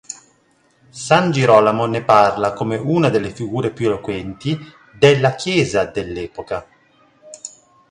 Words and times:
San 0.89 1.29
Girolamo 1.29 1.85
ne 1.85 2.03
parla 2.03 2.53
come 2.53 2.75
una 2.75 3.09
delle 3.09 3.29
figure 3.29 3.69
più 3.69 3.85
eloquenti 3.85 4.57
della 4.97 5.35
Chiesa 5.35 5.85
dell'epoca. 5.85 6.65